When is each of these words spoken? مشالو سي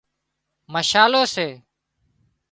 مشالو 0.73 1.23
سي 1.33 1.47